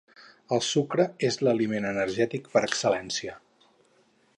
[0.55, 3.39] El sucre és l'aliment energètic per excel·lència.